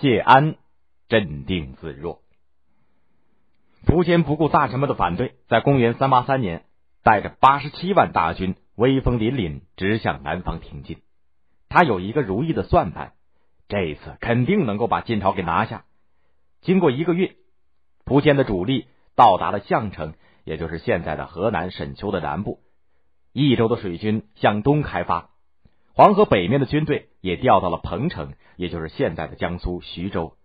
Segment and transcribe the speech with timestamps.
[0.00, 0.56] 谢安
[1.08, 2.20] 镇定自若。
[3.86, 6.64] 苻坚不顾大臣们的反对，在公元三八三年，
[7.02, 10.98] 带着八十七万大军，威风凛凛，直向南方挺进。
[11.70, 13.14] 他有一个如意的算盘，
[13.68, 15.84] 这次肯定能够把晋朝给拿下。
[16.60, 17.36] 经过一个月，
[18.04, 20.12] 苻坚的主力到达了项城，
[20.44, 22.60] 也就是现在的河南沈丘的南部。
[23.32, 25.30] 益州的水军向东开发，
[25.94, 30.36] 黄河北面的军队也调到了彭城，也就是现在的江苏徐州。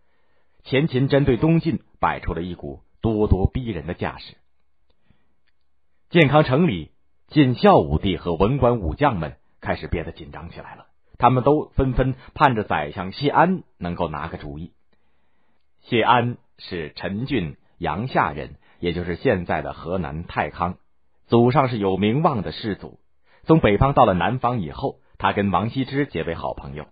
[0.64, 4.36] 前秦针对东晋摆出了一股咄咄逼人的架势。
[6.10, 6.92] 建康城里，
[7.28, 10.88] 晋孝武帝和文官武将们开始变得紧张起来了，
[11.20, 14.74] 他们都纷纷盼着宰相谢安能够拿个主意。
[15.82, 20.78] 谢安是陈郡阳夏人，也就是现在的河南太康。
[21.28, 23.00] 祖上是有名望的士族，
[23.44, 26.88] 从北方到了南方以后，他跟王羲之结为好朋友。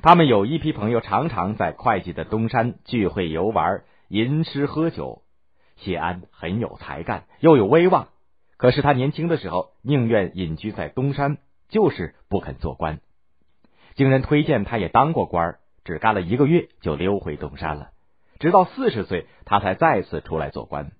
[0.00, 5.20] 他们有一批朋友常常在会稽的东山聚会游玩、吟诗喝酒。
[5.76, 8.08] 谢安很有才干，又有威望，
[8.56, 11.36] 可是他年轻的时候宁愿隐居在东山，
[11.68, 13.00] 就是不肯做官。
[13.96, 17.90] 经人推荐，他也当过官，只干了一个月就溜回东山了。
[18.38, 20.92] 直到四十岁，他才再次出来做官。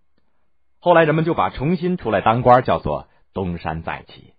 [0.81, 4.32] 后来人们就把重新出来当官叫做东山再起。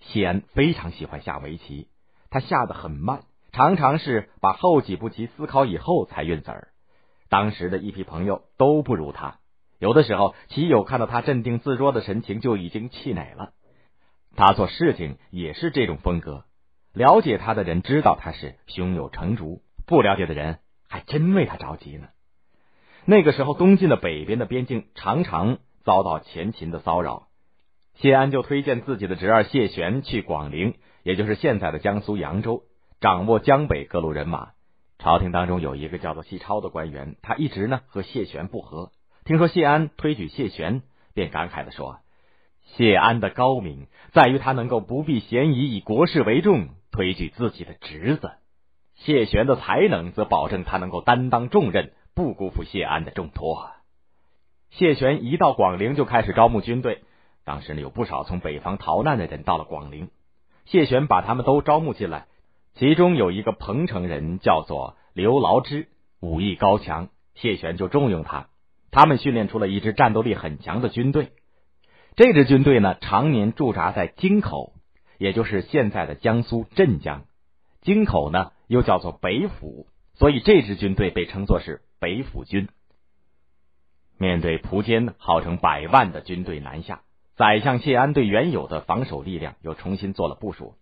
[0.00, 1.88] 谢安非常喜欢下围棋，
[2.30, 6.68] 他下得很慢，常常是把后几步棋思考以后才运子儿。
[7.28, 9.38] 当时的一批朋友都不如他，
[9.78, 13.52] 有的时候棋友看到他镇定自若的神情就已经气馁了。
[14.36, 16.44] 他做事情也是这种风格，
[16.92, 22.08] 了解他的人知道他是胸有成竹，不了解的人还真为他着急呢。
[23.04, 27.28] 那个时候，东晋的北边的边境常常遭到前秦的骚扰，
[28.00, 32.62] 谢安就推荐自己的侄儿谢玄去广陵，也就是现在的江苏扬州，
[32.98, 34.52] 掌握江北各路人马。
[34.98, 38.90] 朝廷当中有一个叫做西超的官员，他一直呢和谢玄不和。
[39.26, 40.80] 听说谢安推举谢玄，
[41.12, 41.98] 便感慨的说
[42.74, 48.28] ：“谢安的高明在于他能够不避嫌疑，以国事为重，推举自己的侄子；
[48.94, 53.70] 谢玄的才能则保证他能够担当重任。”不辜负谢安的重托。
[54.70, 57.02] 谢玄一到广陵就开始招募军队。
[57.44, 60.10] 当时呢，有不少从北方逃难的人到了广陵，
[60.64, 62.26] 谢玄把他们都招募进来。
[62.74, 65.88] 其中有一个彭城人叫做刘牢之，
[66.20, 68.48] 武艺高强，谢玄就重用他。
[68.90, 71.32] 他们训练出了一支战斗力很强的军队。
[72.16, 74.74] 这支军队呢，常年驻扎在京口，
[75.18, 77.24] 也就是现在的江苏镇江。
[77.82, 81.82] 京口呢，又叫做北府，所以这支军队被称作是。
[82.02, 82.70] 北府军
[84.16, 87.02] 面对苻坚号称百万的军队南下，
[87.40, 90.74] 宰相谢安对原有的防守力量又重新做了部署。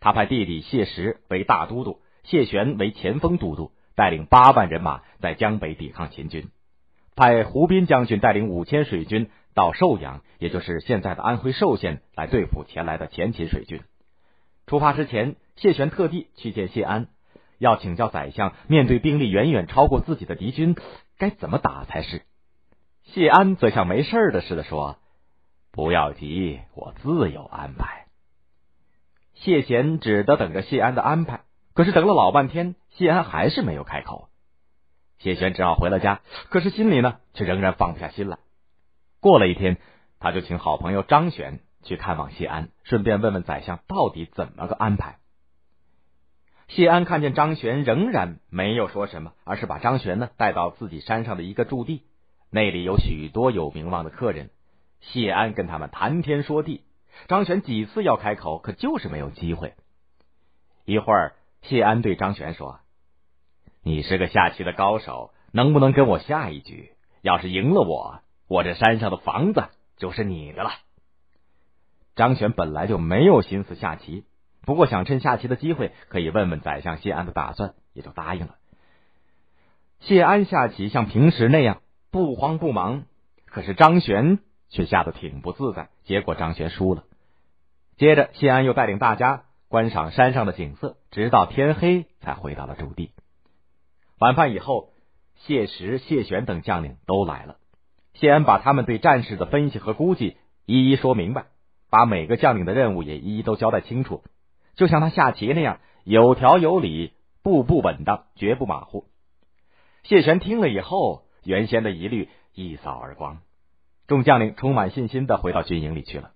[0.00, 6.48] 他派弟弟谢石为大都督，谢玄为前锋都督，带领八万人马在江北抵抗秦军。
[7.14, 13.82] 派胡斌将军带领五千水军到寿阳，也就是现在的安徽寿县，来对付前来的前秦水军。
[14.66, 17.08] 出发之前，谢玄特地去见谢安。
[17.58, 20.74] 要请教宰相，面对兵力远远超过自己的敌军，
[21.18, 22.22] 该怎么打才是？
[23.04, 24.96] 谢安则像没事的似的说
[25.70, 28.06] ：“不要急，我自有安排。”
[29.34, 31.42] 谢贤只得等着谢安的安排，
[31.72, 34.28] 可是等了老半天，谢安还是没有开口。
[35.18, 38.38] 谢玄只好回了家，可是心里呢，却仍然放不下心来。
[39.20, 39.78] 过了一天，
[40.18, 45.18] 他就请好朋友张玄去看望谢安，顺便问问宰相到底怎么个安排。
[46.66, 52.02] 谢安看见张玄仍然没有说什么，而是把张玄呢带到自己山上的一个驻地，
[52.50, 54.50] 那里有许多有名望的客人。
[55.00, 56.82] 谢安跟他们谈天说地，
[57.28, 59.74] 张玄几次要开口，可就是没有机会。
[60.84, 62.80] 一会儿，谢安对张玄说
[63.82, 66.92] ：“你是个下棋的高手，能不能跟我下一局？
[67.22, 70.70] 要是赢了我，我这山上的房子就是你的了。”
[72.16, 74.24] 张玄本来就没有心思下棋。
[74.62, 78.56] 不过想趁下棋的机会，可以问问宰相谢安的打算，也就答应了。
[80.00, 81.80] 谢安下棋像平时那样
[82.10, 83.04] 不慌不忙，
[83.46, 84.40] 可是张玄
[84.70, 87.04] 却下得挺不自在，结果张玄输了。
[87.96, 93.12] 接着，谢安又带领大家观赏山上的景色，直到天黑才回到了驻地。
[94.18, 94.90] 晚饭以后，
[95.36, 97.56] 谢石、谢玄等将领都来了，
[98.14, 101.46] 谢安把他们对战事的分析和估计一一说明白，
[101.90, 104.22] 把每个将领的任务也一一都交代清楚。
[104.74, 107.12] 就像他下棋那样，有条有理，
[107.42, 109.06] 步步稳当，绝不马虎。
[110.04, 113.38] 谢玄听了以后，原先的疑虑一扫而光，
[114.08, 116.32] 众将领充满信心的回到军营里去了。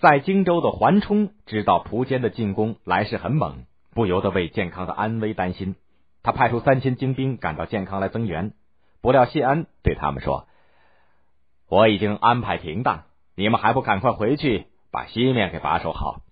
[0.00, 3.64] 在荆州的桓冲知道苻坚的进攻来势很猛，
[3.94, 5.76] 不由得为健康的安危担心。
[6.22, 8.52] 他派出三千精兵赶到健康来增援，
[9.00, 10.48] 不料谢安对他们说
[11.70, 13.04] ：“我已经安排停当，
[13.36, 16.22] 你们还不赶快回去把西面给把守好？”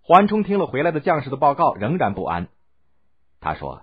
[0.00, 2.46] 桓冲听了回来的将士的报告，仍然不安。
[3.40, 3.82] 他说：“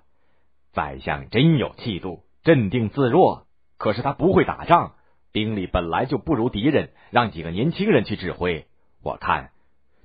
[0.71, 3.45] 宰相真有气度，镇定自若，
[3.81, 4.93] 可是他不会打仗，
[5.31, 8.67] 兵力本来就不如敌人，让几个年轻人去指挥，
[9.01, 9.49] 我看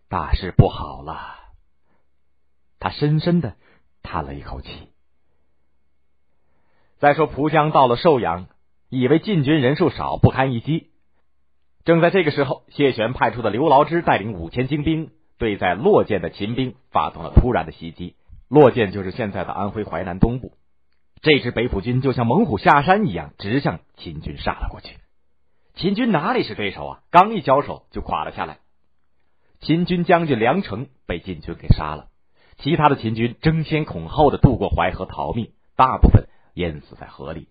[0.08, 1.36] 大事不好了。”
[2.80, 3.56] 他深深的
[4.02, 4.88] 叹了一口气。
[6.96, 8.46] 再说蒲江到了寿阳，
[8.88, 10.88] 以为晋军人数少，不堪一击。
[11.84, 18.16] 正在这个时候，谢玄派出的刘牢之带领五千精兵，对在洛涧的秦兵发动了突然的袭击。
[18.48, 20.54] 洛涧就是现在的安徽淮南东部。
[21.26, 24.96] 这支北府军就像猛虎下山一样，直向秦军杀了过去。
[25.74, 27.00] 秦军哪里是对手啊？
[27.10, 28.58] 刚一交手就垮了下来。
[29.58, 32.10] 秦军将军梁成被晋军给杀了，
[32.58, 36.28] 其他的秦军争先恐后的渡过淮河逃命，大部分。
[36.54, 37.48] 淹死在河里。